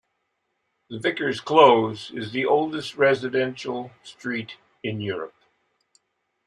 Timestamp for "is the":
2.09-2.43